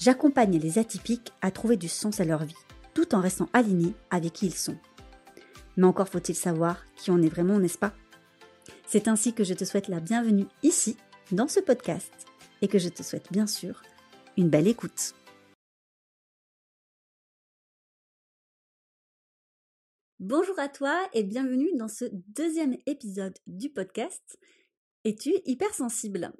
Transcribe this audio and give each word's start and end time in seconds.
j'accompagne 0.00 0.58
les 0.58 0.78
atypiques 0.78 1.32
à 1.42 1.50
trouver 1.50 1.76
du 1.76 1.88
sens 1.88 2.20
à 2.20 2.24
leur 2.24 2.44
vie, 2.44 2.54
tout 2.94 3.14
en 3.14 3.20
restant 3.20 3.48
alignés 3.52 3.94
avec 4.10 4.32
qui 4.32 4.46
ils 4.46 4.54
sont. 4.54 4.78
Mais 5.76 5.84
encore 5.84 6.08
faut-il 6.08 6.34
savoir 6.34 6.84
qui 6.96 7.10
on 7.10 7.22
est 7.22 7.28
vraiment, 7.28 7.58
n'est-ce 7.58 7.78
pas? 7.78 7.94
C'est 8.86 9.08
ainsi 9.08 9.34
que 9.34 9.44
je 9.44 9.54
te 9.54 9.64
souhaite 9.64 9.88
la 9.88 10.00
bienvenue 10.00 10.46
ici, 10.62 10.96
dans 11.30 11.48
ce 11.48 11.60
podcast, 11.60 12.12
et 12.62 12.68
que 12.68 12.78
je 12.78 12.88
te 12.88 13.02
souhaite 13.02 13.30
bien 13.30 13.46
sûr 13.46 13.82
une 14.36 14.48
belle 14.48 14.66
écoute. 14.66 15.14
Bonjour 20.18 20.58
à 20.58 20.68
toi 20.68 20.98
et 21.12 21.24
bienvenue 21.24 21.70
dans 21.76 21.88
ce 21.88 22.04
deuxième 22.12 22.76
épisode 22.86 23.38
du 23.46 23.70
podcast. 23.70 24.38
Es-tu 25.04 25.32
hypersensible? 25.44 26.32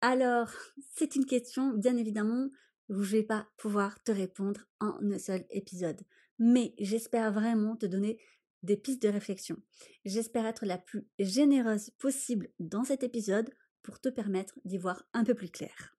Alors, 0.00 0.50
c'est 0.96 1.14
une 1.14 1.26
question 1.26 1.72
bien 1.72 1.96
évidemment 1.96 2.48
je 2.88 3.16
vais 3.16 3.22
pas 3.22 3.48
pouvoir 3.56 4.02
te 4.02 4.12
répondre 4.12 4.66
en 4.80 4.98
un 5.02 5.18
seul 5.18 5.44
épisode. 5.50 6.00
Mais 6.38 6.74
j'espère 6.78 7.32
vraiment 7.32 7.76
te 7.76 7.86
donner 7.86 8.18
des 8.62 8.76
pistes 8.76 9.02
de 9.02 9.08
réflexion. 9.08 9.56
J'espère 10.04 10.46
être 10.46 10.66
la 10.66 10.78
plus 10.78 11.06
généreuse 11.18 11.90
possible 11.98 12.48
dans 12.58 12.84
cet 12.84 13.02
épisode 13.02 13.50
pour 13.82 14.00
te 14.00 14.08
permettre 14.08 14.58
d'y 14.64 14.78
voir 14.78 15.04
un 15.12 15.24
peu 15.24 15.34
plus 15.34 15.50
clair. 15.50 15.96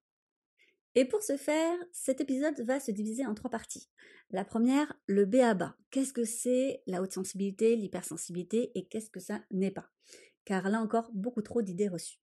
Et 0.96 1.04
pour 1.04 1.22
ce 1.22 1.36
faire, 1.36 1.76
cet 1.92 2.20
épisode 2.20 2.60
va 2.62 2.80
se 2.80 2.90
diviser 2.90 3.24
en 3.24 3.34
trois 3.34 3.50
parties. 3.50 3.88
La 4.30 4.44
première, 4.44 4.92
le 5.06 5.24
BABA. 5.24 5.76
Qu'est-ce 5.90 6.12
que 6.12 6.24
c'est 6.24 6.82
la 6.86 7.00
haute 7.00 7.12
sensibilité, 7.12 7.76
l'hypersensibilité 7.76 8.72
et 8.74 8.86
qu'est-ce 8.86 9.10
que 9.10 9.20
ça 9.20 9.40
n'est 9.52 9.70
pas? 9.70 9.88
Car 10.44 10.68
là 10.68 10.80
encore, 10.80 11.10
beaucoup 11.12 11.42
trop 11.42 11.62
d'idées 11.62 11.88
reçues. 11.88 12.18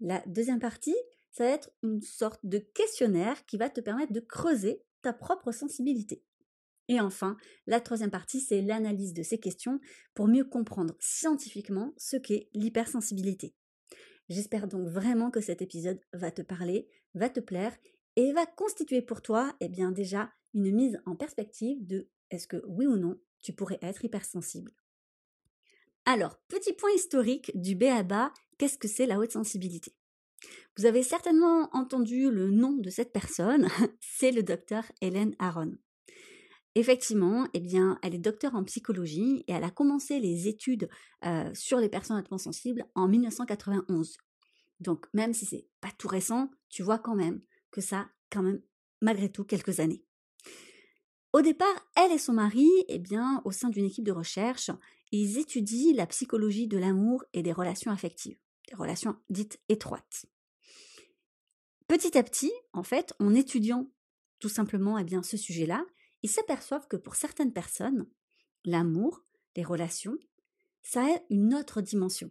La 0.00 0.22
deuxième 0.26 0.58
partie, 0.58 0.96
ça 1.36 1.44
va 1.44 1.50
être 1.50 1.70
une 1.82 2.00
sorte 2.00 2.40
de 2.44 2.56
questionnaire 2.56 3.44
qui 3.44 3.58
va 3.58 3.68
te 3.68 3.82
permettre 3.82 4.12
de 4.12 4.20
creuser 4.20 4.82
ta 5.02 5.12
propre 5.12 5.52
sensibilité. 5.52 6.22
Et 6.88 6.98
enfin, 6.98 7.36
la 7.66 7.80
troisième 7.80 8.10
partie, 8.10 8.40
c'est 8.40 8.62
l'analyse 8.62 9.12
de 9.12 9.22
ces 9.22 9.38
questions 9.38 9.78
pour 10.14 10.28
mieux 10.28 10.44
comprendre 10.44 10.96
scientifiquement 10.98 11.92
ce 11.98 12.16
qu'est 12.16 12.48
l'hypersensibilité. 12.54 13.54
J'espère 14.30 14.66
donc 14.66 14.88
vraiment 14.88 15.30
que 15.30 15.42
cet 15.42 15.60
épisode 15.60 16.00
va 16.14 16.30
te 16.30 16.40
parler, 16.40 16.88
va 17.14 17.28
te 17.28 17.40
plaire 17.40 17.76
et 18.16 18.32
va 18.32 18.46
constituer 18.46 19.02
pour 19.02 19.20
toi, 19.20 19.54
eh 19.60 19.68
bien 19.68 19.92
déjà, 19.92 20.32
une 20.54 20.74
mise 20.74 20.98
en 21.04 21.16
perspective 21.16 21.86
de 21.86 22.08
est-ce 22.30 22.48
que 22.48 22.62
oui 22.66 22.86
ou 22.86 22.96
non 22.96 23.20
tu 23.42 23.52
pourrais 23.52 23.78
être 23.82 24.06
hypersensible. 24.06 24.72
Alors, 26.06 26.38
petit 26.48 26.72
point 26.72 26.90
historique 26.94 27.52
du 27.54 27.76
BABA, 27.76 28.32
qu'est-ce 28.56 28.78
que 28.78 28.88
c'est 28.88 29.06
la 29.06 29.18
haute 29.18 29.32
sensibilité? 29.32 29.92
Vous 30.76 30.86
avez 30.86 31.02
certainement 31.02 31.70
entendu 31.72 32.30
le 32.30 32.50
nom 32.50 32.72
de 32.72 32.90
cette 32.90 33.12
personne, 33.12 33.68
c'est 34.00 34.32
le 34.32 34.42
docteur 34.42 34.84
Hélène 35.00 35.34
Aron. 35.38 35.76
Effectivement, 36.74 37.48
eh 37.54 37.60
bien, 37.60 37.98
elle 38.02 38.14
est 38.14 38.18
docteur 38.18 38.54
en 38.54 38.62
psychologie 38.64 39.44
et 39.48 39.52
elle 39.52 39.64
a 39.64 39.70
commencé 39.70 40.20
les 40.20 40.46
études 40.46 40.90
euh, 41.24 41.50
sur 41.54 41.78
les 41.78 41.88
personnes 41.88 42.18
hautement 42.18 42.36
sensibles 42.36 42.84
en 42.94 43.08
1991. 43.08 44.18
Donc, 44.80 45.06
même 45.14 45.32
si 45.32 45.46
c'est 45.46 45.66
pas 45.80 45.88
tout 45.96 46.08
récent, 46.08 46.50
tu 46.68 46.82
vois 46.82 46.98
quand 46.98 47.14
même 47.14 47.40
que 47.70 47.80
ça, 47.80 48.10
quand 48.30 48.42
même, 48.42 48.60
malgré 49.00 49.32
tout, 49.32 49.44
quelques 49.44 49.80
années. 49.80 50.04
Au 51.32 51.40
départ, 51.40 51.86
elle 51.96 52.12
et 52.12 52.18
son 52.18 52.34
mari, 52.34 52.68
eh 52.88 52.98
bien, 52.98 53.40
au 53.46 53.52
sein 53.52 53.70
d'une 53.70 53.86
équipe 53.86 54.04
de 54.04 54.12
recherche, 54.12 54.70
ils 55.12 55.38
étudient 55.38 55.94
la 55.94 56.06
psychologie 56.06 56.68
de 56.68 56.78
l'amour 56.78 57.24
et 57.32 57.42
des 57.42 57.52
relations 57.52 57.90
affectives, 57.90 58.38
des 58.66 58.74
relations 58.74 59.16
dites 59.30 59.60
étroites. 59.68 60.26
Petit 61.88 62.18
à 62.18 62.22
petit, 62.22 62.52
en 62.72 62.82
fait, 62.82 63.14
en 63.20 63.34
étudiant 63.34 63.90
tout 64.38 64.48
simplement 64.48 64.98
eh 64.98 65.04
bien, 65.04 65.22
ce 65.22 65.36
sujet-là, 65.36 65.84
ils 66.22 66.30
s'aperçoivent 66.30 66.88
que 66.88 66.96
pour 66.96 67.14
certaines 67.14 67.52
personnes, 67.52 68.08
l'amour, 68.64 69.24
les 69.54 69.64
relations, 69.64 70.18
ça 70.82 71.02
a 71.04 71.20
une 71.30 71.54
autre 71.54 71.80
dimension. 71.80 72.30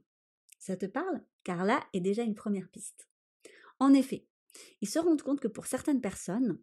Ça 0.60 0.76
te 0.76 0.86
parle? 0.86 1.24
Car 1.44 1.66
là 1.66 1.84
est 1.94 2.02
déjà 2.02 2.24
une 2.24 2.36
première 2.36 2.70
piste. 2.70 3.08
En 3.80 3.94
effet, 3.94 4.28
ils 4.82 4.90
se 4.90 5.00
rendent 5.00 5.22
compte 5.22 5.40
que 5.40 5.48
pour 5.48 5.66
certaines 5.66 6.02
personnes, 6.02 6.60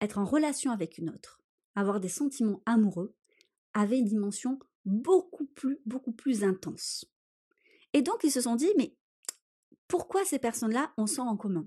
être 0.00 0.18
en 0.18 0.24
relation 0.24 0.70
avec 0.70 0.98
une 0.98 1.10
autre, 1.10 1.40
avoir 1.74 2.00
des 2.00 2.08
sentiments 2.08 2.62
amoureux, 2.66 3.14
avait 3.72 3.98
une 3.98 4.04
dimension 4.04 4.58
beaucoup 4.84 5.46
plus, 5.46 5.80
beaucoup 5.86 6.12
plus 6.12 6.44
intense. 6.44 7.06
Et 7.94 8.02
donc 8.02 8.22
ils 8.24 8.30
se 8.30 8.42
sont 8.42 8.56
dit, 8.56 8.70
mais 8.76 8.94
pourquoi 9.88 10.24
ces 10.24 10.38
personnes-là 10.38 10.92
ont 10.98 11.06
ça 11.06 11.22
en 11.22 11.36
commun? 11.36 11.66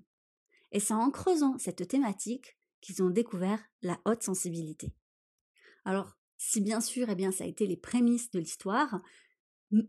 Et 0.72 0.80
c'est 0.80 0.94
en 0.94 1.10
creusant 1.10 1.58
cette 1.58 1.88
thématique 1.88 2.60
qu'ils 2.82 3.02
ont 3.02 3.10
découvert 3.10 3.64
la 3.82 4.00
haute 4.06 4.22
sensibilité. 4.22 4.94
Alors, 5.86 6.18
si 6.38 6.62
bien 6.62 6.82
sûr, 6.82 7.10
eh 7.10 7.16
bien, 7.16 7.32
ça 7.32 7.46
a 7.46 7.48
été 7.48 7.66
les 7.66 7.78
prémices 7.78 8.30
de 8.32 8.40
l'histoire, 8.40 9.02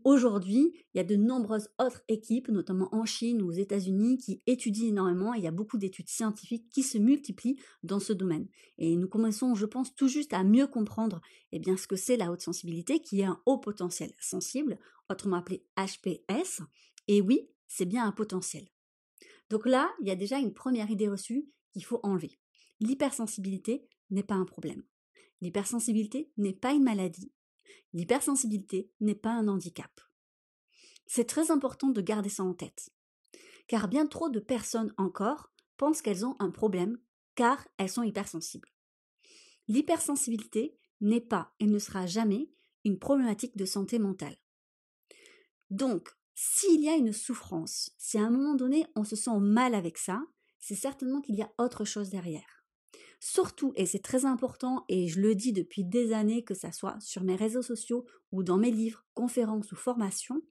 Aujourd'hui, 0.03 0.73
il 0.93 0.97
y 0.97 0.99
a 0.99 1.05
de 1.05 1.15
nombreuses 1.15 1.69
autres 1.79 2.03
équipes, 2.09 2.49
notamment 2.49 2.93
en 2.93 3.05
Chine 3.05 3.41
ou 3.41 3.47
aux 3.47 3.53
États-Unis, 3.53 4.17
qui 4.17 4.41
étudient 4.45 4.89
énormément. 4.89 5.33
il 5.33 5.43
y 5.43 5.47
a 5.47 5.51
beaucoup 5.51 5.77
d'études 5.77 6.09
scientifiques 6.09 6.69
qui 6.69 6.83
se 6.83 6.97
multiplient 6.97 7.59
dans 7.83 7.99
ce 7.99 8.11
domaine. 8.11 8.47
Et 8.77 8.97
nous 8.97 9.07
commençons, 9.07 9.55
je 9.55 9.65
pense, 9.65 9.95
tout 9.95 10.09
juste 10.09 10.33
à 10.33 10.43
mieux 10.43 10.67
comprendre 10.67 11.21
eh 11.53 11.59
bien, 11.59 11.77
ce 11.77 11.87
que 11.87 11.95
c'est 11.95 12.17
la 12.17 12.31
haute 12.31 12.41
sensibilité, 12.41 12.99
qui 13.01 13.21
est 13.21 13.25
un 13.25 13.41
haut 13.45 13.57
potentiel 13.57 14.11
sensible, 14.19 14.77
autrement 15.09 15.37
appelé 15.37 15.65
HPS. 15.77 16.61
Et 17.07 17.21
oui, 17.21 17.47
c'est 17.67 17.85
bien 17.85 18.05
un 18.05 18.11
potentiel. 18.11 18.67
Donc 19.49 19.65
là, 19.65 19.89
il 20.01 20.07
y 20.07 20.11
a 20.11 20.15
déjà 20.15 20.39
une 20.39 20.53
première 20.53 20.91
idée 20.91 21.07
reçue 21.07 21.49
qu'il 21.71 21.85
faut 21.85 22.01
enlever 22.03 22.37
l'hypersensibilité 22.79 23.87
n'est 24.09 24.23
pas 24.23 24.35
un 24.35 24.45
problème. 24.45 24.83
L'hypersensibilité 25.41 26.31
n'est 26.37 26.53
pas 26.53 26.73
une 26.73 26.83
maladie. 26.83 27.31
L'hypersensibilité 27.93 28.91
n'est 28.99 29.15
pas 29.15 29.31
un 29.31 29.47
handicap. 29.47 30.01
C'est 31.07 31.27
très 31.27 31.51
important 31.51 31.89
de 31.89 32.01
garder 32.01 32.29
ça 32.29 32.43
en 32.43 32.53
tête. 32.53 32.91
Car 33.67 33.87
bien 33.87 34.05
trop 34.05 34.29
de 34.29 34.39
personnes 34.39 34.93
encore 34.97 35.51
pensent 35.77 36.01
qu'elles 36.01 36.25
ont 36.25 36.35
un 36.39 36.51
problème 36.51 36.99
car 37.35 37.67
elles 37.77 37.89
sont 37.89 38.03
hypersensibles. 38.03 38.69
L'hypersensibilité 39.67 40.77
n'est 41.01 41.21
pas 41.21 41.53
et 41.59 41.67
ne 41.67 41.79
sera 41.79 42.05
jamais 42.05 42.49
une 42.85 42.99
problématique 42.99 43.55
de 43.57 43.65
santé 43.65 43.99
mentale. 43.99 44.37
Donc, 45.69 46.09
s'il 46.35 46.81
y 46.81 46.89
a 46.89 46.95
une 46.95 47.13
souffrance, 47.13 47.91
si 47.97 48.17
à 48.17 48.23
un 48.23 48.29
moment 48.29 48.55
donné 48.55 48.85
on 48.95 49.03
se 49.03 49.15
sent 49.15 49.39
mal 49.39 49.75
avec 49.75 49.97
ça, 49.97 50.23
c'est 50.59 50.75
certainement 50.75 51.21
qu'il 51.21 51.35
y 51.35 51.41
a 51.41 51.51
autre 51.57 51.85
chose 51.85 52.09
derrière. 52.09 52.58
Surtout, 53.19 53.73
et 53.75 53.85
c'est 53.85 54.01
très 54.01 54.25
important, 54.25 54.85
et 54.87 55.07
je 55.07 55.19
le 55.19 55.35
dis 55.35 55.51
depuis 55.51 55.83
des 55.83 56.13
années, 56.13 56.43
que 56.43 56.53
ça 56.53 56.71
soit 56.71 56.99
sur 57.01 57.23
mes 57.23 57.35
réseaux 57.35 57.61
sociaux 57.61 58.05
ou 58.31 58.43
dans 58.43 58.57
mes 58.57 58.71
livres, 58.71 59.05
conférences 59.13 59.71
ou 59.71 59.75
formations, 59.75 60.41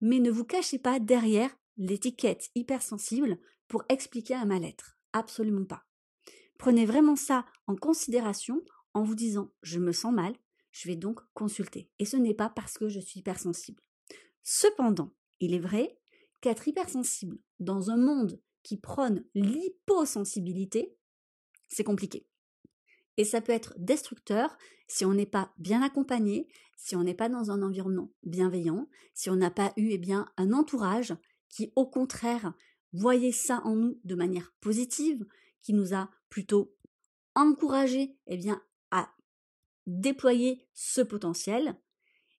mais 0.00 0.18
ne 0.18 0.30
vous 0.30 0.44
cachez 0.44 0.78
pas 0.78 1.00
derrière 1.00 1.50
l'étiquette 1.78 2.50
hypersensible 2.54 3.38
pour 3.68 3.84
expliquer 3.88 4.34
un 4.34 4.44
mal-être. 4.44 4.98
Absolument 5.12 5.64
pas. 5.64 5.84
Prenez 6.58 6.86
vraiment 6.86 7.16
ça 7.16 7.46
en 7.66 7.76
considération 7.76 8.60
en 8.92 9.02
vous 9.02 9.14
disant 9.14 9.50
je 9.62 9.78
me 9.78 9.92
sens 9.92 10.12
mal, 10.12 10.34
je 10.72 10.88
vais 10.88 10.96
donc 10.96 11.20
consulter. 11.32 11.90
Et 11.98 12.04
ce 12.04 12.16
n'est 12.16 12.34
pas 12.34 12.50
parce 12.50 12.78
que 12.78 12.88
je 12.88 13.00
suis 13.00 13.20
hypersensible. 13.20 13.82
Cependant, 14.42 15.14
il 15.40 15.54
est 15.54 15.60
vrai 15.60 15.98
qu'être 16.40 16.68
hypersensible 16.68 17.38
dans 17.60 17.90
un 17.90 17.96
monde 17.96 18.40
qui 18.62 18.76
prône 18.76 19.24
l'hyposensibilité, 19.34 20.96
c'est 21.74 21.84
compliqué. 21.84 22.26
Et 23.16 23.24
ça 23.24 23.40
peut 23.40 23.52
être 23.52 23.74
destructeur 23.78 24.56
si 24.88 25.04
on 25.04 25.14
n'est 25.14 25.26
pas 25.26 25.52
bien 25.58 25.82
accompagné, 25.82 26.48
si 26.76 26.96
on 26.96 27.04
n'est 27.04 27.14
pas 27.14 27.28
dans 27.28 27.50
un 27.50 27.62
environnement 27.62 28.12
bienveillant, 28.24 28.88
si 29.14 29.30
on 29.30 29.36
n'a 29.36 29.50
pas 29.50 29.72
eu 29.76 29.90
eh 29.90 29.98
bien, 29.98 30.26
un 30.36 30.52
entourage 30.52 31.14
qui, 31.48 31.72
au 31.76 31.86
contraire, 31.86 32.54
voyait 32.92 33.32
ça 33.32 33.60
en 33.64 33.76
nous 33.76 34.00
de 34.04 34.14
manière 34.14 34.52
positive, 34.60 35.24
qui 35.62 35.72
nous 35.72 35.94
a 35.94 36.10
plutôt 36.28 36.74
encouragé 37.34 38.16
eh 38.26 38.36
bien, 38.36 38.62
à 38.90 39.10
déployer 39.86 40.66
ce 40.74 41.00
potentiel. 41.00 41.76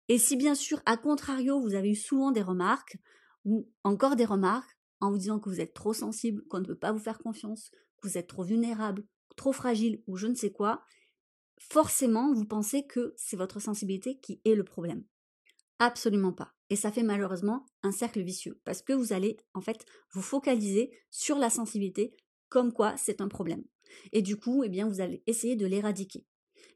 Et 0.08 0.18
si 0.18 0.36
bien 0.36 0.56
sûr, 0.56 0.82
à 0.86 0.98
contrario, 0.98 1.60
vous 1.60 1.74
avez 1.74 1.92
eu 1.92 1.96
souvent 1.96 2.32
des 2.32 2.42
remarques, 2.42 2.98
ou 3.46 3.70
encore 3.84 4.16
des 4.16 4.26
remarques 4.26 4.78
en 5.00 5.12
vous 5.12 5.18
disant 5.18 5.40
que 5.40 5.50
vous 5.50 5.62
êtes 5.62 5.74
trop 5.74 5.94
sensible, 5.94 6.44
qu'on 6.48 6.60
ne 6.60 6.66
peut 6.66 6.78
pas 6.78 6.92
vous 6.92 7.00
faire 7.00 7.20
confiance, 7.20 7.72
que 8.02 8.08
vous 8.08 8.18
êtes 8.18 8.28
trop 8.28 8.44
vulnérable, 8.44 9.04
trop 9.36 9.54
fragile 9.54 10.02
ou 10.08 10.18
je 10.18 10.28
ne 10.28 10.36
sais 10.36 10.52
quoi, 10.52 10.84
forcément, 11.58 12.34
vous 12.34 12.46
pensez 12.46 12.86
que 12.86 13.14
c'est 13.18 13.38
votre 13.38 13.60
sensibilité 13.60 14.20
qui 14.20 14.42
est 14.46 14.56
le 14.56 14.64
problème. 14.64 15.04
Absolument 15.80 16.34
pas. 16.34 16.54
Et 16.70 16.76
ça 16.76 16.92
fait 16.92 17.04
malheureusement 17.04 17.66
un 17.84 17.92
cercle 17.92 18.22
vicieux 18.22 18.60
parce 18.64 18.82
que 18.82 18.94
vous 18.94 19.14
allez 19.14 19.38
en 19.54 19.62
fait 19.62 19.86
vous 20.12 20.22
focaliser 20.22 20.92
sur 21.12 21.38
la 21.38 21.50
sensibilité 21.50 22.16
comme 22.50 22.74
quoi 22.74 22.96
c'est 22.98 23.22
un 23.22 23.28
problème. 23.28 23.64
Et 24.12 24.22
du 24.22 24.38
coup, 24.38 24.64
eh 24.64 24.70
bien, 24.70 24.88
vous 24.88 25.02
allez 25.02 25.24
essayer 25.28 25.56
de 25.56 25.66
l'éradiquer. 25.66 26.26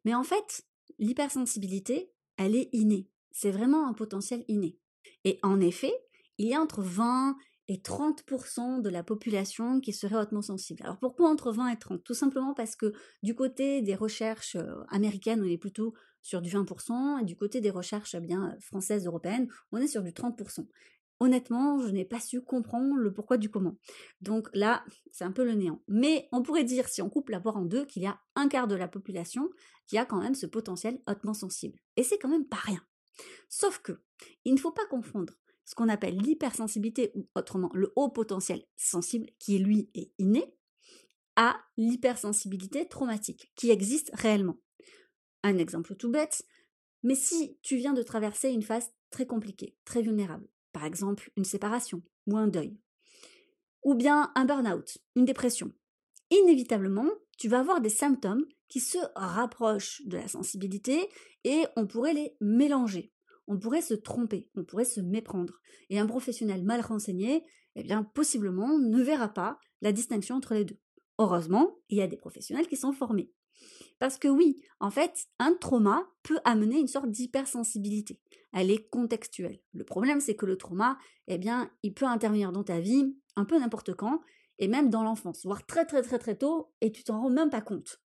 Mais 0.05 0.13
en 0.13 0.23
fait, 0.23 0.65
l'hypersensibilité, 0.99 2.11
elle 2.37 2.55
est 2.55 2.69
innée. 2.73 3.09
C'est 3.31 3.51
vraiment 3.51 3.87
un 3.87 3.93
potentiel 3.93 4.43
inné. 4.47 4.77
Et 5.23 5.39
en 5.43 5.59
effet, 5.59 5.93
il 6.37 6.47
y 6.47 6.53
a 6.53 6.61
entre 6.61 6.81
20 6.81 7.35
et 7.69 7.77
30% 7.77 8.81
de 8.81 8.89
la 8.89 9.03
population 9.03 9.79
qui 9.79 9.93
serait 9.93 10.15
hautement 10.15 10.41
sensible. 10.41 10.81
Alors 10.83 10.97
pourquoi 10.97 11.29
entre 11.29 11.51
20 11.51 11.69
et 11.69 11.77
30 11.77 12.03
Tout 12.03 12.15
simplement 12.15 12.55
parce 12.55 12.75
que 12.75 12.93
du 13.21 13.35
côté 13.35 13.83
des 13.83 13.93
recherches 13.93 14.55
euh, 14.55 14.83
américaines, 14.89 15.41
on 15.43 15.47
est 15.47 15.59
plutôt 15.59 15.93
sur 16.21 16.41
du 16.41 16.49
20%, 16.49 17.21
et 17.21 17.25
du 17.25 17.35
côté 17.35 17.61
des 17.61 17.69
recherches 17.69 18.15
eh 18.15 18.19
bien 18.19 18.57
françaises, 18.59 19.05
européennes, 19.05 19.47
on 19.71 19.77
est 19.77 19.87
sur 19.87 20.01
du 20.01 20.09
30%. 20.09 20.67
Honnêtement, 21.21 21.79
je 21.79 21.89
n'ai 21.89 22.05
pas 22.05 22.19
su 22.19 22.41
comprendre 22.41 22.95
le 22.95 23.13
pourquoi 23.13 23.37
du 23.37 23.51
comment. 23.51 23.77
Donc 24.21 24.49
là, 24.53 24.83
c'est 25.11 25.23
un 25.23 25.31
peu 25.31 25.45
le 25.45 25.53
néant. 25.53 25.83
Mais 25.87 26.27
on 26.31 26.41
pourrait 26.41 26.63
dire, 26.63 26.87
si 26.87 27.01
on 27.01 27.09
coupe 27.09 27.29
la 27.29 27.39
poire 27.39 27.57
en 27.57 27.65
deux, 27.65 27.85
qu'il 27.85 28.01
y 28.01 28.07
a 28.07 28.19
un 28.35 28.47
quart 28.47 28.67
de 28.67 28.75
la 28.75 28.87
population 28.87 29.49
qui 29.85 29.97
a 29.97 30.05
quand 30.05 30.21
même 30.21 30.35
ce 30.35 30.47
potentiel 30.47 30.99
hautement 31.07 31.33
sensible. 31.33 31.77
Et 31.97 32.03
c'est 32.03 32.17
quand 32.17 32.29
même 32.29 32.47
pas 32.47 32.57
rien. 32.63 32.81
Sauf 33.47 33.79
que, 33.79 34.01
il 34.43 34.53
ne 34.53 34.59
faut 34.59 34.71
pas 34.71 34.85
confondre 34.87 35.33
ce 35.69 35.75
qu'on 35.75 35.87
appelle 35.87 36.17
l'hypersensibilité 36.17 37.11
ou 37.13 37.29
autrement 37.35 37.69
le 37.75 37.93
haut 37.95 38.09
potentiel 38.09 38.65
sensible, 38.75 39.27
qui 39.37 39.59
lui 39.59 39.91
est 39.93 40.11
inné, 40.17 40.51
à 41.35 41.61
l'hypersensibilité 41.77 42.87
traumatique, 42.87 43.51
qui 43.55 43.69
existe 43.69 44.09
réellement. 44.15 44.57
Un 45.43 45.59
exemple 45.59 45.95
tout 45.95 46.09
bête, 46.09 46.41
mais 47.03 47.13
si 47.13 47.59
tu 47.61 47.75
viens 47.75 47.93
de 47.93 48.01
traverser 48.01 48.49
une 48.49 48.63
phase 48.63 48.91
très 49.11 49.27
compliquée, 49.27 49.77
très 49.85 50.01
vulnérable, 50.01 50.49
par 50.71 50.85
exemple 50.85 51.29
une 51.37 51.45
séparation 51.45 52.01
ou 52.25 52.35
un 52.35 52.47
deuil, 52.47 52.75
ou 53.83 53.93
bien 53.93 54.31
un 54.33 54.45
burn-out, 54.45 54.97
une 55.15 55.25
dépression, 55.25 55.71
inévitablement, 56.31 57.11
tu 57.37 57.47
vas 57.47 57.59
avoir 57.59 57.79
des 57.79 57.89
symptômes 57.89 58.47
qui 58.69 58.79
se 58.79 58.97
rapprochent 59.15 60.01
de 60.07 60.17
la 60.17 60.27
sensibilité 60.27 61.07
et 61.43 61.63
on 61.75 61.85
pourrait 61.85 62.15
les 62.15 62.35
mélanger 62.41 63.13
on 63.49 63.57
pourrait 63.57 63.81
se 63.81 63.95
tromper, 63.95 64.47
on 64.55 64.63
pourrait 64.63 64.85
se 64.85 65.01
méprendre. 65.01 65.59
Et 65.89 65.99
un 65.99 66.05
professionnel 66.05 66.63
mal 66.63 66.81
renseigné, 66.81 67.43
eh 67.75 67.83
bien, 67.83 68.03
possiblement, 68.03 68.77
ne 68.77 69.01
verra 69.01 69.27
pas 69.27 69.59
la 69.81 69.91
distinction 69.91 70.35
entre 70.35 70.53
les 70.53 70.65
deux. 70.65 70.77
Heureusement, 71.17 71.79
il 71.89 71.97
y 71.97 72.01
a 72.01 72.07
des 72.07 72.15
professionnels 72.15 72.67
qui 72.67 72.77
sont 72.77 72.93
formés. 72.93 73.33
Parce 73.97 74.17
que 74.17 74.27
oui, 74.27 74.61
en 74.79 74.91
fait, 74.91 75.27
un 75.39 75.53
trauma 75.53 76.07
peut 76.23 76.39
amener 76.45 76.79
une 76.79 76.87
sorte 76.87 77.09
d'hypersensibilité. 77.09 78.21
Elle 78.53 78.71
est 78.71 78.87
contextuelle. 78.89 79.59
Le 79.73 79.83
problème, 79.83 80.21
c'est 80.21 80.35
que 80.35 80.45
le 80.45 80.55
trauma, 80.55 80.97
eh 81.27 81.39
bien, 81.39 81.71
il 81.81 81.93
peut 81.93 82.05
intervenir 82.05 82.51
dans 82.51 82.63
ta 82.63 82.79
vie 82.79 83.17
un 83.35 83.45
peu 83.45 83.59
n'importe 83.59 83.95
quand, 83.95 84.21
et 84.59 84.67
même 84.67 84.89
dans 84.89 85.03
l'enfance, 85.03 85.43
voire 85.43 85.65
très 85.65 85.85
très 85.85 86.03
très 86.03 86.19
très 86.19 86.37
tôt, 86.37 86.71
et 86.81 86.91
tu 86.91 87.03
t'en 87.03 87.19
rends 87.19 87.29
même 87.29 87.49
pas 87.49 87.61
compte. 87.61 87.99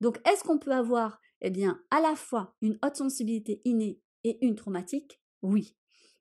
Donc, 0.00 0.20
est-ce 0.26 0.42
qu'on 0.42 0.58
peut 0.58 0.72
avoir, 0.72 1.20
eh 1.42 1.50
bien, 1.50 1.80
à 1.90 2.00
la 2.00 2.16
fois 2.16 2.54
une 2.62 2.78
haute 2.82 2.96
sensibilité 2.96 3.60
innée 3.64 4.00
et 4.26 4.44
une 4.44 4.56
traumatique 4.56 5.20
Oui. 5.40 5.74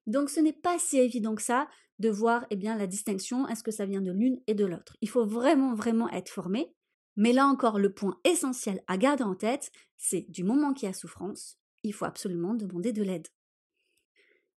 Donc 0.07 0.29
ce 0.29 0.39
n'est 0.39 0.53
pas 0.53 0.77
si 0.79 0.97
évident 0.97 1.35
que 1.35 1.41
ça 1.41 1.67
de 1.99 2.09
voir 2.09 2.45
eh 2.49 2.55
bien 2.55 2.77
la 2.77 2.87
distinction, 2.87 3.47
est-ce 3.47 3.63
que 3.63 3.71
ça 3.71 3.85
vient 3.85 4.01
de 4.01 4.11
l'une 4.11 4.39
et 4.47 4.53
de 4.53 4.65
l'autre. 4.65 4.97
Il 5.01 5.09
faut 5.09 5.25
vraiment 5.25 5.73
vraiment 5.73 6.09
être 6.09 6.29
formé. 6.29 6.73
Mais 7.15 7.31
là 7.31 7.47
encore, 7.47 7.79
le 7.79 7.93
point 7.93 8.19
essentiel 8.25 8.83
à 8.87 8.97
garder 8.97 9.23
en 9.23 9.35
tête, 9.35 9.71
c'est 9.97 10.29
du 10.29 10.43
moment 10.43 10.73
qu'il 10.73 10.87
y 10.87 10.89
a 10.89 10.93
souffrance, 10.93 11.57
il 11.83 11.93
faut 11.93 12.05
absolument 12.05 12.53
demander 12.53 12.91
de 12.91 13.03
l'aide. 13.03 13.27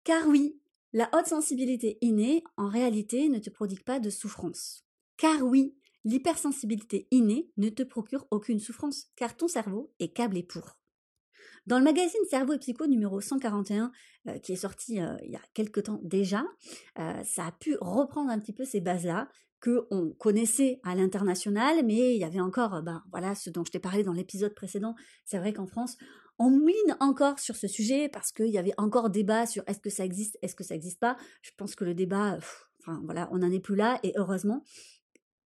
Car 0.03 0.27
oui, 0.27 0.59
la 0.93 1.09
haute 1.13 1.27
sensibilité 1.27 1.99
innée, 2.01 2.43
en 2.55 2.67
réalité, 2.67 3.29
ne 3.29 3.39
te 3.39 3.49
prodigue 3.49 3.83
pas 3.83 3.99
de 3.99 4.09
souffrance. 4.09 4.85
Car 5.17 5.43
oui, 5.43 5.75
l'hypersensibilité 6.05 7.07
innée 7.11 7.51
ne 7.57 7.69
te 7.69 7.83
procure 7.83 8.25
aucune 8.31 8.59
souffrance, 8.59 9.11
car 9.15 9.37
ton 9.37 9.47
cerveau 9.47 9.93
est 9.99 10.13
câblé 10.13 10.41
pour. 10.43 10.79
Dans 11.67 11.79
le 11.79 11.83
magazine 11.83 12.21
Cerveau 12.29 12.53
et 12.53 12.59
Psycho 12.59 12.87
numéro 12.87 13.19
141, 13.19 13.91
euh, 14.29 14.39
qui 14.39 14.53
est 14.53 14.55
sorti 14.55 15.01
euh, 15.01 15.17
il 15.25 15.31
y 15.31 15.35
a 15.35 15.41
quelque 15.53 15.81
temps 15.81 15.99
déjà, 16.01 16.45
euh, 16.97 17.21
ça 17.25 17.47
a 17.47 17.51
pu 17.51 17.75
reprendre 17.81 18.31
un 18.31 18.39
petit 18.39 18.53
peu 18.53 18.63
ces 18.63 18.79
bases-là 18.79 19.27
que 19.59 19.85
on 19.91 20.11
connaissait 20.11 20.79
à 20.83 20.95
l'international, 20.95 21.85
mais 21.85 22.15
il 22.15 22.21
y 22.21 22.23
avait 22.23 22.39
encore, 22.39 22.81
ben 22.83 23.03
voilà, 23.11 23.35
ce 23.35 23.49
dont 23.49 23.65
je 23.65 23.71
t'ai 23.71 23.79
parlé 23.79 24.03
dans 24.03 24.13
l'épisode 24.13 24.55
précédent. 24.55 24.95
C'est 25.25 25.39
vrai 25.39 25.51
qu'en 25.51 25.67
France, 25.67 25.97
on 26.39 26.51
mouine 26.51 26.95
encore 27.01 27.37
sur 27.37 27.57
ce 27.57 27.67
sujet 27.67 28.07
parce 28.07 28.31
qu'il 28.31 28.47
y 28.47 28.57
avait 28.57 28.73
encore 28.77 29.09
débat 29.09 29.45
sur 29.45 29.63
est-ce 29.67 29.79
que 29.79 29.89
ça 29.89 30.05
existe, 30.05 30.37
est-ce 30.41 30.55
que 30.55 30.63
ça 30.63 30.73
n'existe 30.73 31.01
pas. 31.01 31.17
Je 31.41 31.51
pense 31.57 31.75
que 31.75 31.83
le 31.83 31.93
débat, 31.93 32.37
enfin 32.79 33.01
voilà, 33.03 33.27
on 33.33 33.39
n'en 33.39 33.51
est 33.51 33.59
plus 33.59 33.75
là 33.75 33.99
et 34.03 34.13
heureusement, 34.15 34.63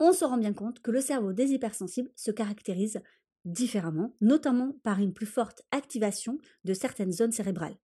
on 0.00 0.12
se 0.12 0.26
rend 0.26 0.37
bien 0.37 0.52
compte 0.52 0.81
que 0.81 0.90
le 0.90 1.00
cerveau 1.00 1.32
des 1.32 1.52
hypersensibles 1.52 2.11
se 2.14 2.31
caractérise 2.31 3.00
différemment, 3.44 4.16
notamment 4.20 4.78
par 4.82 5.00
une 5.00 5.12
plus 5.12 5.26
forte 5.26 5.62
activation 5.70 6.38
de 6.64 6.75
certaines 6.75 7.12
zones 7.12 7.32
cérébrales, 7.32 7.78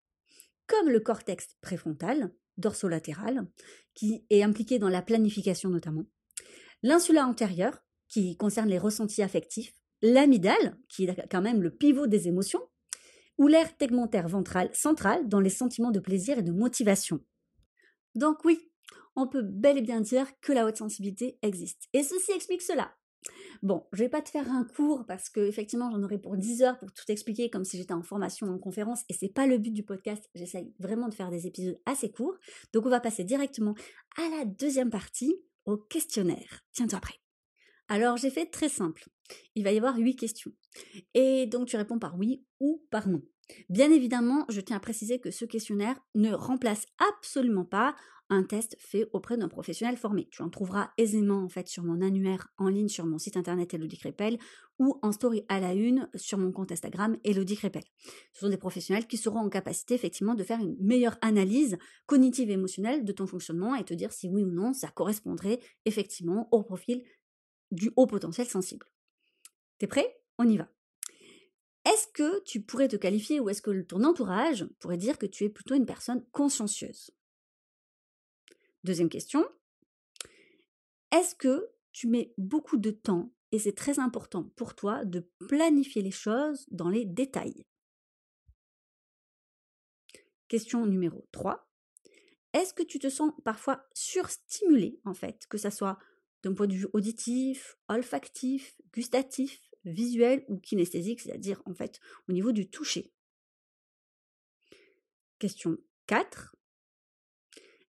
comme 0.66 0.88
le 0.88 1.00
cortex 1.00 1.56
préfrontal, 1.60 2.32
dorsolatéral, 2.56 3.46
qui 3.94 4.24
est 4.30 4.42
impliqué 4.42 4.78
dans 4.78 4.88
la 4.88 5.02
planification 5.02 5.70
notamment, 5.70 6.06
l'insula 6.82 7.26
antérieure, 7.26 7.82
qui 8.08 8.36
concerne 8.36 8.68
les 8.68 8.78
ressentis 8.78 9.22
affectifs, 9.22 9.74
l'amygdale, 10.02 10.78
qui 10.88 11.04
est 11.04 11.28
quand 11.30 11.42
même 11.42 11.62
le 11.62 11.70
pivot 11.70 12.06
des 12.06 12.28
émotions, 12.28 12.62
ou 13.38 13.48
l'aire 13.48 13.76
tegmentaire 13.76 14.28
ventrale 14.28 14.70
centrale 14.74 15.28
dans 15.28 15.40
les 15.40 15.50
sentiments 15.50 15.90
de 15.90 16.00
plaisir 16.00 16.38
et 16.38 16.42
de 16.42 16.52
motivation. 16.52 17.20
Donc 18.14 18.44
oui, 18.44 18.70
on 19.14 19.26
peut 19.26 19.42
bel 19.42 19.78
et 19.78 19.82
bien 19.82 20.00
dire 20.00 20.26
que 20.40 20.52
la 20.52 20.66
haute 20.66 20.76
sensibilité 20.76 21.38
existe. 21.42 21.88
Et 21.92 22.02
ceci 22.02 22.32
explique 22.32 22.62
cela. 22.62 22.94
Bon, 23.62 23.86
je 23.92 23.98
vais 24.02 24.08
pas 24.08 24.22
te 24.22 24.28
faire 24.28 24.50
un 24.50 24.64
cours 24.64 25.04
parce 25.06 25.28
que 25.28 25.40
effectivement 25.40 25.90
j'en 25.90 26.02
aurais 26.02 26.18
pour 26.18 26.36
10 26.36 26.62
heures 26.62 26.78
pour 26.78 26.92
tout 26.92 27.04
expliquer 27.08 27.50
comme 27.50 27.64
si 27.64 27.76
j'étais 27.76 27.94
en 27.94 28.02
formation 28.02 28.48
en 28.48 28.58
conférence 28.58 29.02
et 29.08 29.14
c'est 29.14 29.32
pas 29.32 29.46
le 29.46 29.58
but 29.58 29.72
du 29.72 29.82
podcast. 29.82 30.28
J'essaye 30.34 30.74
vraiment 30.78 31.08
de 31.08 31.14
faire 31.14 31.30
des 31.30 31.46
épisodes 31.46 31.80
assez 31.86 32.10
courts. 32.10 32.36
Donc 32.72 32.86
on 32.86 32.90
va 32.90 33.00
passer 33.00 33.24
directement 33.24 33.74
à 34.16 34.28
la 34.30 34.44
deuxième 34.44 34.90
partie, 34.90 35.34
au 35.64 35.76
questionnaire. 35.76 36.64
Tiens-toi 36.72 37.00
prêt. 37.00 37.20
Alors 37.88 38.16
j'ai 38.16 38.30
fait 38.30 38.46
très 38.46 38.68
simple. 38.68 39.04
Il 39.54 39.64
va 39.64 39.72
y 39.72 39.76
avoir 39.76 39.96
huit 39.96 40.16
questions. 40.16 40.52
Et 41.14 41.46
donc 41.46 41.68
tu 41.68 41.76
réponds 41.76 41.98
par 41.98 42.16
oui 42.16 42.44
ou 42.60 42.84
par 42.90 43.08
non. 43.08 43.22
Bien 43.68 43.90
évidemment, 43.90 44.44
je 44.48 44.60
tiens 44.60 44.76
à 44.76 44.80
préciser 44.80 45.20
que 45.20 45.30
ce 45.30 45.44
questionnaire 45.44 45.96
ne 46.14 46.32
remplace 46.32 46.86
absolument 46.98 47.64
pas 47.64 47.94
un 48.28 48.42
test 48.42 48.76
fait 48.80 49.08
auprès 49.12 49.36
d'un 49.36 49.48
professionnel 49.48 49.96
formé. 49.96 50.28
Tu 50.30 50.42
en 50.42 50.50
trouveras 50.50 50.90
aisément 50.98 51.44
en 51.44 51.48
fait 51.48 51.68
sur 51.68 51.84
mon 51.84 52.00
annuaire 52.02 52.48
en 52.58 52.68
ligne 52.68 52.88
sur 52.88 53.06
mon 53.06 53.18
site 53.18 53.36
internet 53.36 53.72
Elodie 53.72 53.98
Crépel 53.98 54.38
ou 54.78 54.98
en 55.02 55.12
story 55.12 55.44
à 55.48 55.60
la 55.60 55.74
une 55.74 56.08
sur 56.14 56.38
mon 56.38 56.50
compte 56.50 56.72
Instagram 56.72 57.16
Elodie 57.24 57.56
Crépel. 57.56 57.84
Ce 58.32 58.40
sont 58.40 58.48
des 58.48 58.56
professionnels 58.56 59.06
qui 59.06 59.16
seront 59.16 59.40
en 59.40 59.48
capacité 59.48 59.94
effectivement 59.94 60.34
de 60.34 60.42
faire 60.42 60.60
une 60.60 60.76
meilleure 60.80 61.16
analyse 61.22 61.78
cognitive 62.06 62.50
et 62.50 62.54
émotionnelle 62.54 63.04
de 63.04 63.12
ton 63.12 63.26
fonctionnement 63.26 63.74
et 63.76 63.84
te 63.84 63.94
dire 63.94 64.12
si 64.12 64.28
oui 64.28 64.42
ou 64.42 64.50
non 64.50 64.72
ça 64.72 64.88
correspondrait 64.88 65.60
effectivement 65.84 66.48
au 66.50 66.62
profil 66.62 67.02
du 67.70 67.92
haut 67.96 68.06
potentiel 68.06 68.46
sensible. 68.46 68.86
T'es 69.78 69.86
prêt? 69.86 70.16
On 70.38 70.48
y 70.48 70.56
va. 70.56 70.68
Est-ce 71.86 72.08
que 72.08 72.42
tu 72.42 72.60
pourrais 72.60 72.88
te 72.88 72.96
qualifier 72.96 73.38
ou 73.38 73.48
est-ce 73.48 73.62
que 73.62 73.82
ton 73.82 74.02
entourage 74.02 74.66
pourrait 74.80 74.96
dire 74.96 75.18
que 75.18 75.26
tu 75.26 75.44
es 75.44 75.48
plutôt 75.48 75.76
une 75.76 75.86
personne 75.86 76.26
consciencieuse? 76.32 77.12
Deuxième 78.82 79.08
question. 79.08 79.48
Est-ce 81.12 81.36
que 81.36 81.70
tu 81.92 82.08
mets 82.08 82.34
beaucoup 82.38 82.76
de 82.76 82.90
temps, 82.90 83.32
et 83.52 83.60
c'est 83.60 83.76
très 83.76 84.00
important 84.00 84.42
pour 84.56 84.74
toi, 84.74 85.04
de 85.04 85.30
planifier 85.46 86.02
les 86.02 86.10
choses 86.10 86.66
dans 86.72 86.88
les 86.88 87.04
détails? 87.04 87.64
Question 90.48 90.86
numéro 90.86 91.28
3. 91.30 91.70
Est-ce 92.52 92.74
que 92.74 92.82
tu 92.82 92.98
te 92.98 93.08
sens 93.08 93.32
parfois 93.44 93.86
surstimulé, 93.94 95.00
en 95.04 95.14
fait, 95.14 95.46
que 95.48 95.58
ce 95.58 95.70
soit 95.70 95.98
d'un 96.42 96.52
point 96.52 96.66
de 96.66 96.74
vue 96.74 96.88
auditif, 96.92 97.76
olfactif, 97.88 98.76
gustatif, 98.92 99.65
visuel 99.86 100.44
ou 100.48 100.58
kinesthésique, 100.58 101.20
c'est-à-dire 101.20 101.62
en 101.66 101.74
fait 101.74 102.00
au 102.28 102.32
niveau 102.32 102.52
du 102.52 102.68
toucher 102.68 103.12
Question 105.38 105.76
4. 106.06 106.56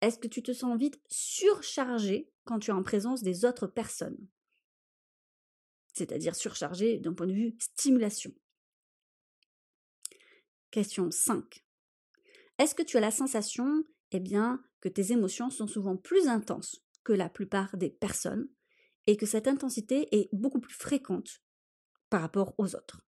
Est-ce 0.00 0.18
que 0.18 0.28
tu 0.28 0.42
te 0.42 0.52
sens 0.52 0.78
vite 0.78 1.00
surchargé 1.08 2.30
quand 2.44 2.58
tu 2.58 2.70
es 2.70 2.75
en 2.75 2.82
présence 2.82 3.22
des 3.22 3.44
autres 3.44 3.66
personnes? 3.66 4.28
C'est-à-dire 5.92 6.34
surchargé 6.34 6.99
d'un 6.99 7.14
point 7.14 7.26
de 7.26 7.32
vue 7.32 7.56
stimulation. 7.58 8.32
Question 10.70 11.11
5. 11.11 11.64
Est-ce 12.58 12.75
que 12.75 12.82
tu 12.82 12.96
as 12.96 13.00
la 13.00 13.11
sensation 13.11 13.84
eh 14.12 14.20
bien, 14.20 14.62
que 14.80 14.88
tes 14.88 15.12
émotions 15.12 15.50
sont 15.50 15.66
souvent 15.66 15.96
plus 15.96 16.28
intenses 16.28 16.84
que 17.02 17.12
la 17.12 17.28
plupart 17.28 17.76
des 17.76 17.90
personnes 17.90 18.49
et 19.06 19.16
que 19.16 19.26
cette 19.26 19.49
intensité 19.49 20.08
est 20.14 20.28
beaucoup 20.32 20.61
plus 20.61 20.75
fréquente 20.75 21.42
par 22.12 22.21
rapport 22.21 22.54
aux 22.59 22.76
autres. 22.76 23.00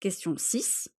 Question 0.00 0.36
6. 0.36 0.92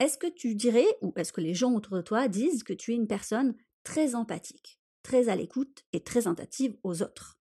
Est-ce 0.00 0.18
que 0.18 0.26
tu 0.26 0.56
dirais, 0.56 0.98
ou 1.02 1.12
est-ce 1.14 1.32
que 1.32 1.40
les 1.40 1.54
gens 1.54 1.72
autour 1.72 1.96
de 1.96 2.02
toi 2.02 2.26
disent 2.26 2.64
que 2.64 2.72
tu 2.72 2.90
es 2.90 2.96
une 2.96 3.06
personne 3.06 3.54
très 3.84 4.16
empathique, 4.16 4.80
très 5.04 5.28
à 5.28 5.36
l'écoute 5.36 5.84
et 5.92 6.02
très 6.02 6.26
attentive 6.26 6.76
aux 6.82 7.00
autres? 7.00 7.38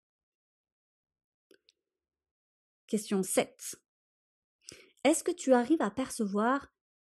Question 2.87 3.23
7. 3.23 3.81
Est-ce 5.05 5.25
que 5.25 5.33
tu 5.33 5.55
arrives 5.55 5.81
à 5.81 5.91
percevoir 5.91 6.71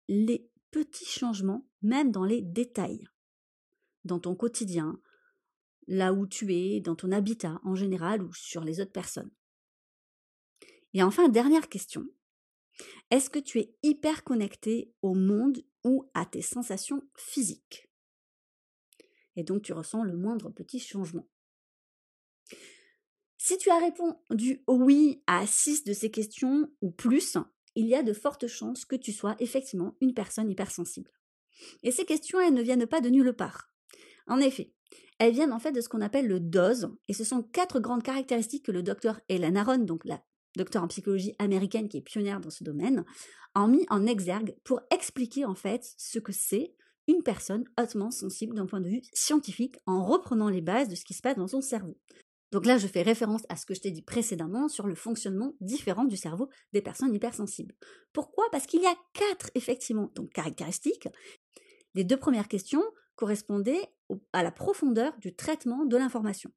les 0.09 0.51
petits 0.71 1.05
changements, 1.05 1.69
même 1.83 2.11
dans 2.11 2.25
les 2.25 2.41
détails, 2.41 3.07
dans 4.05 4.21
ton 4.21 4.35
quotidien, 4.35 4.99
là 5.87 6.15
où 6.15 6.27
tu 6.27 6.55
es, 6.55 6.81
dans 6.81 6.97
ton 6.97 7.13
habitat 7.13 7.61
en 7.63 7.75
général 7.75 8.23
ou 8.23 8.33
sur 8.33 8.65
les 8.65 8.81
autres 8.81 8.91
personnes? 8.91 9.31
Et 10.95 11.03
enfin, 11.03 11.29
dernière 11.29 11.69
question. 11.69 12.09
Est-ce 13.11 13.31
que 13.31 13.39
tu 13.39 13.59
es 13.59 13.75
hyper 13.83 14.25
connecté 14.25 14.93
au 15.03 15.15
monde 15.15 15.65
ou 15.85 16.11
à 16.15 16.25
tes 16.25 16.43
sensations 16.43 17.03
physiques? 17.17 17.89
Et 19.37 19.43
donc 19.43 19.63
tu 19.63 19.73
ressens 19.73 20.05
le 20.05 20.17
moindre 20.17 20.51
petit 20.51 20.79
changement. 20.79 21.29
Si 23.37 23.59
tu 23.59 23.71
as 23.71 23.79
répondu 23.79 24.63
oui 24.67 25.23
à 25.27 25.47
6 25.47 25.85
de 25.85 25.93
ces 25.93 26.11
questions 26.11 26.73
ou 26.81 26.91
plus, 26.91 27.37
il 27.75 27.87
y 27.87 27.95
a 27.95 28.03
de 28.03 28.13
fortes 28.13 28.47
chances 28.47 28.85
que 28.85 28.97
tu 28.97 29.13
sois 29.13 29.37
effectivement 29.41 29.97
une 30.01 30.15
personne 30.15 30.51
hypersensible. 30.51 31.11
Et 31.83 31.91
ces 31.91 32.05
questions, 32.05 32.41
elles 32.41 32.55
ne 32.55 32.63
viennent 32.63 32.87
pas 32.87 33.01
de 33.01 33.11
nulle 33.11 33.35
part. 33.35 33.71
En 34.27 34.39
effet, 34.39 34.73
elles 35.19 35.35
viennent 35.35 35.53
en 35.53 35.59
fait 35.59 35.73
de 35.73 35.81
ce 35.81 35.89
qu'on 35.89 36.01
appelle 36.01 36.27
le 36.27 36.41
DOS, 36.41 36.97
et 37.09 37.13
ce 37.13 37.25
sont 37.25 37.43
quatre 37.43 37.81
grandes 37.81 38.03
caractéristiques 38.03 38.65
que 38.65 38.73
le 38.73 38.83
docteur 38.83 39.21
Helen 39.29 39.57
Aron, 39.57 39.79
donc 39.79 40.05
la 40.05 40.23
docteur 40.57 40.83
en 40.83 40.89
psychologie 40.89 41.35
américaine 41.39 41.89
qui 41.89 41.99
est 41.99 42.03
pionnière 42.03 42.41
dans 42.41 42.51
ce 42.51 42.65
domaine, 42.65 43.05
a 43.55 43.67
mis 43.67 43.87
en 43.91 44.07
exergue 44.07 44.57
pour 44.65 44.81
expliquer 44.91 45.45
en 45.45 45.55
fait 45.55 45.95
ce 45.97 46.19
que 46.19 46.33
c'est 46.33 46.75
une 47.07 47.23
personne 47.23 47.65
hautement 47.79 48.11
sensible 48.11 48.57
d'un 48.57 48.67
point 48.67 48.81
de 48.81 48.89
vue 48.89 49.03
scientifique 49.13 49.77
en 49.87 50.05
reprenant 50.05 50.49
les 50.49 50.63
bases 50.63 50.89
de 50.89 50.95
ce 50.95 51.05
qui 51.05 51.15
se 51.15 51.23
passe 51.23 51.37
dans 51.37 51.49
son 51.49 51.61
cerveau. 51.61 51.99
Donc 52.51 52.67
là, 52.67 52.79
je 52.79 52.87
fais 52.87 53.03
référence 53.03 53.43
à 53.49 53.57
ce 53.57 53.67
que 53.67 53.75
je 53.75 53.81
t'ai 53.81 53.91
dit 53.91 54.03
précédemment 54.03 54.69
sur 54.69 54.87
le 54.87 54.95
fonctionnement 54.95 55.55
différent 55.61 56.05
du 56.05 56.17
cerveau 56.17 56.49
des 56.73 56.83
personnes 56.83 57.13
hypersensibles. 57.13 57.75
Pourquoi? 58.13 58.45
Parce 58.53 58.67
qu'il 58.67 58.81
y 58.81 58.87
a 58.87 58.95
quatre, 59.13 59.51
effectivement, 59.57 60.13
donc 60.15 60.31
caractéristiques. 60.33 61.09
Les 61.95 62.05
deux 62.05 62.17
premières 62.17 62.47
questions 62.47 62.85
correspondaient 63.17 63.93
à 64.33 64.43
la 64.43 64.53
profondeur 64.53 65.19
du 65.19 65.35
traitement 65.35 65.85
de 65.85 65.97
l'information. 65.97 66.53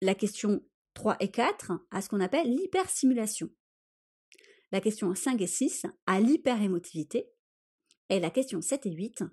La 0.00 0.14
question 0.14 0.62
3 0.94 1.16
et 1.20 1.30
4 1.30 1.72
à 1.90 2.00
ce 2.00 2.08
qu'on 2.08 2.20
appelle 2.20 2.48
l'hypersimulation. 2.48 3.50
La 4.70 4.80
question 4.80 5.14
5 5.14 5.40
et 5.40 5.46
6 5.46 5.86
à 6.06 6.20
l'hyperémotivité. 6.20 7.30
Et 8.08 8.20
la 8.20 8.30
question 8.30 8.60
7 8.60 8.86
et 8.86 8.92
8 8.92 9.24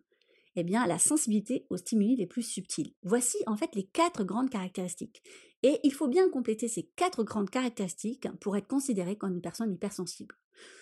eh 0.59 0.63
bien, 0.63 0.85
la 0.85 0.99
sensibilité 0.99 1.65
aux 1.69 1.77
stimuli 1.77 2.15
les 2.15 2.27
plus 2.27 2.43
subtils. 2.43 2.93
Voici 3.03 3.37
en 3.47 3.55
fait 3.55 3.73
les 3.75 3.85
quatre 3.85 4.23
grandes 4.23 4.49
caractéristiques. 4.49 5.21
Et 5.63 5.79
il 5.83 5.93
faut 5.93 6.07
bien 6.07 6.29
compléter 6.29 6.67
ces 6.67 6.83
quatre 6.95 7.23
grandes 7.23 7.49
caractéristiques 7.49 8.27
pour 8.39 8.55
être 8.57 8.67
considéré 8.67 9.17
comme 9.17 9.35
une 9.35 9.41
personne 9.41 9.73
hypersensible. 9.73 10.35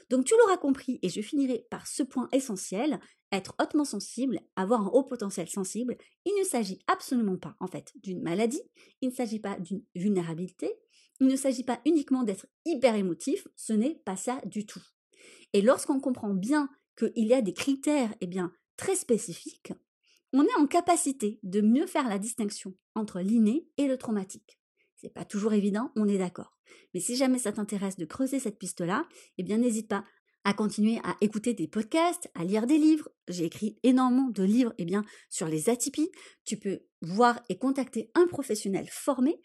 Donc 0.10 0.26
tu 0.26 0.34
l'auras 0.40 0.58
compris, 0.58 1.00
et 1.02 1.10
je 1.10 1.22
finirai 1.22 1.68
par 1.70 1.86
ce 1.86 2.02
point 2.02 2.28
essentiel, 2.32 3.00
être 3.32 3.56
hautement 3.62 3.86
sensible, 3.86 4.40
avoir 4.56 4.82
un 4.82 4.90
haut 4.90 5.04
potentiel 5.04 5.48
sensible, 5.48 5.98
il 6.26 6.34
ne 6.40 6.44
s'agit 6.44 6.80
absolument 6.88 7.38
pas 7.38 7.56
en 7.60 7.68
fait 7.68 7.94
d'une 8.02 8.22
maladie, 8.22 8.62
il 9.02 9.10
ne 9.10 9.14
s'agit 9.14 9.40
pas 9.40 9.60
d'une 9.60 9.84
vulnérabilité, 9.96 10.72
il 11.20 11.28
ne 11.28 11.36
s'agit 11.36 11.64
pas 11.64 11.82
uniquement 11.86 12.24
d'être 12.24 12.48
hyper 12.66 12.96
émotif, 12.96 13.48
ce 13.56 13.74
n'est 13.74 14.02
pas 14.06 14.16
ça 14.16 14.42
du 14.46 14.66
tout. 14.66 14.82
Et 15.54 15.62
lorsqu'on 15.62 16.00
comprend 16.00 16.34
bien 16.34 16.70
qu'il 16.98 17.28
y 17.28 17.34
a 17.34 17.42
des 17.42 17.54
critères 17.54 18.14
eh 18.22 18.28
bien, 18.28 18.52
très 18.78 18.96
spécifique, 18.96 19.74
on 20.34 20.44
est 20.44 20.56
en 20.60 20.68
capacité 20.68 21.40
de 21.44 21.62
mieux 21.62 21.88
faire 21.88 22.08
la 22.08 22.20
distinction 22.20 22.76
entre 22.96 23.20
l'inné 23.20 23.68
et 23.78 23.88
le 23.88 23.98
traumatique. 23.98 24.60
C'est 24.96 25.14
pas 25.14 25.26
toujours 25.26 25.54
évident, 25.54 25.92
on 25.96 26.08
est 26.08 26.18
d'accord. 26.18 26.58
Mais 26.94 27.00
si 27.00 27.16
jamais 27.16 27.40
ça 27.40 27.52
t'intéresse 27.52 27.98
de 27.98 28.06
creuser 28.06 28.40
cette 28.40 28.58
piste-là, 28.58 29.08
eh 29.38 29.44
bien 29.44 29.58
n'hésite 29.58 29.88
pas 29.88 30.04
à 30.44 30.54
continuer 30.54 31.00
à 31.04 31.18
écouter 31.22 31.54
des 31.54 31.68
podcasts, 31.68 32.30
à 32.34 32.46
lire 32.46 32.68
des 32.68 32.78
livres. 32.78 33.10
J'ai 33.28 33.46
écrit 33.46 33.78
énormément 33.84 34.30
de 34.30 34.44
livres 34.44 34.74
eh 34.78 34.86
bien, 34.86 35.04
sur 35.30 35.48
les 35.48 35.70
atypies. 35.70 36.10
Tu 36.46 36.58
peux 36.58 36.80
voir 37.02 37.42
et 37.50 37.58
contacter 37.58 38.12
un 38.16 38.28
professionnel 38.28 38.88
formé, 38.90 39.42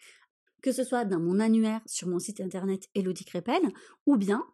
que 0.63 0.73
ce 0.73 0.85
soit 0.85 1.05
dans 1.05 1.19
mon 1.19 1.41
annuaire 1.41 1.81
sur 1.87 2.09
mon 2.09 2.21
site 2.21 2.41
internet 2.41 2.89
Elodie 2.95 3.25
Crépel, 3.25 3.63
ou 4.07 4.17
bien 4.17 4.47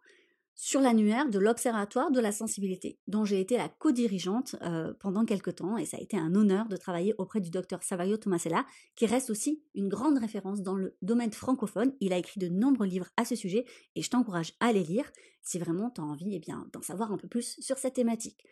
sur 0.61 0.81
l'annuaire 0.81 1.29
de 1.29 1.39
l'Observatoire 1.39 2.11
de 2.11 2.19
la 2.19 2.33
sensibilité, 2.33 2.99
dont 3.07 3.23
j'ai 3.23 3.39
été 3.39 3.55
la 3.55 3.69
co-dirigeante 3.69 4.57
euh, 4.61 4.93
pendant 4.99 5.23
quelques 5.23 5.55
temps, 5.55 5.77
et 5.77 5.85
ça 5.85 5.95
a 5.95 6.01
été 6.01 6.17
un 6.17 6.35
honneur 6.35 6.67
de 6.67 6.75
travailler 6.75 7.15
auprès 7.17 7.39
du 7.39 7.49
docteur 7.49 7.81
Savaio 7.81 8.17
Tomasella, 8.17 8.65
qui 8.97 9.05
reste 9.05 9.29
aussi 9.29 9.63
une 9.73 9.87
grande 9.87 10.17
référence 10.17 10.61
dans 10.61 10.75
le 10.75 10.97
domaine 11.01 11.31
francophone. 11.31 11.93
Il 12.01 12.11
a 12.11 12.17
écrit 12.17 12.41
de 12.41 12.49
nombreux 12.49 12.87
livres 12.87 13.07
à 13.15 13.23
ce 13.23 13.37
sujet, 13.37 13.63
et 13.95 14.01
je 14.01 14.09
t'encourage 14.09 14.51
à 14.59 14.73
les 14.73 14.83
lire 14.83 15.09
si 15.43 15.59
vraiment 15.59 15.91
tu 15.91 16.01
as 16.01 16.03
envie 16.03 16.35
eh 16.35 16.39
bien, 16.39 16.67
d'en 16.73 16.81
savoir 16.81 17.13
un 17.13 17.17
peu 17.17 17.29
plus 17.29 17.55
sur 17.61 17.77
cette 17.77 17.93
thématique. 17.93 18.43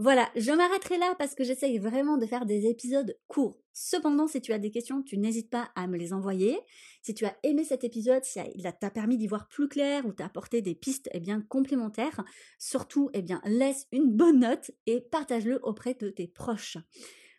Voilà, 0.00 0.30
je 0.36 0.52
m'arrêterai 0.52 0.96
là 0.96 1.16
parce 1.18 1.34
que 1.34 1.42
j'essaye 1.42 1.78
vraiment 1.78 2.18
de 2.18 2.26
faire 2.26 2.46
des 2.46 2.66
épisodes 2.66 3.18
courts. 3.26 3.58
Cependant, 3.72 4.28
si 4.28 4.40
tu 4.40 4.52
as 4.52 4.58
des 4.60 4.70
questions, 4.70 5.02
tu 5.02 5.18
n'hésites 5.18 5.50
pas 5.50 5.72
à 5.74 5.88
me 5.88 5.96
les 5.96 6.12
envoyer. 6.12 6.56
Si 7.02 7.14
tu 7.14 7.24
as 7.24 7.36
aimé 7.42 7.64
cet 7.64 7.82
épisode, 7.82 8.22
si 8.22 8.38
il 8.54 8.62
t'a 8.62 8.90
permis 8.90 9.16
d'y 9.16 9.26
voir 9.26 9.48
plus 9.48 9.66
clair 9.66 10.06
ou 10.06 10.12
t'a 10.12 10.26
apporté 10.26 10.62
des 10.62 10.76
pistes 10.76 11.08
eh 11.12 11.18
bien, 11.18 11.40
complémentaires, 11.40 12.24
surtout 12.60 13.10
eh 13.12 13.22
bien, 13.22 13.40
laisse 13.44 13.88
une 13.90 14.12
bonne 14.12 14.38
note 14.38 14.70
et 14.86 15.00
partage-le 15.00 15.58
auprès 15.64 15.94
de 15.94 16.10
tes 16.10 16.28
proches. 16.28 16.78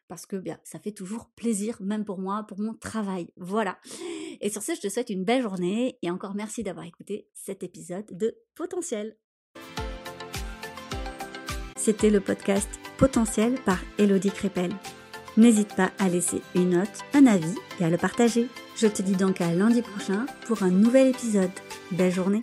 Parce 0.10 0.25
que 0.25 0.36
bien, 0.36 0.60
ça 0.66 0.80
fait 0.80 0.92
toujours 0.92 1.30
plaisir, 1.38 1.78
même 1.82 2.04
pour 2.04 2.20
moi, 2.20 2.44
pour 2.46 2.60
mon 2.60 2.74
travail. 2.74 3.28
Voilà. 3.38 3.80
Et 4.42 4.50
sur 4.50 4.63
ce, 4.63 4.75
je 4.75 4.82
te 4.82 4.89
souhaite 4.89 5.10
une 5.10 5.24
belle 5.24 5.44
journée 5.44 5.98
et 6.01 6.12
encore 6.12 6.36
merci 6.36 6.63
d'avoir 6.63 6.86
écouté 6.86 7.30
cet 7.34 7.63
épisode 7.63 8.08
de 8.12 8.36
Potentiel. 8.54 9.16
C'était 11.89 12.12
le 12.12 12.19
podcast 12.19 12.69
Potentiel 13.00 13.55
par 13.65 13.79
Elodie 13.98 14.29
Crépel. 14.29 14.69
N'hésite 15.38 15.75
pas 15.75 15.89
à 15.98 16.08
laisser 16.08 16.43
une 16.53 16.77
note, 16.77 17.00
un 17.15 17.25
avis 17.25 17.55
et 17.79 17.84
à 17.84 17.89
le 17.89 17.98
partager. 17.98 18.46
Je 18.77 18.86
te 18.86 19.01
dis 19.01 19.15
donc 19.15 19.41
à 19.41 19.51
lundi 19.55 19.81
prochain 19.81 20.27
pour 20.46 20.62
un 20.62 20.69
nouvel 20.69 21.08
épisode. 21.08 21.50
Belle 21.91 22.12
journée 22.12 22.41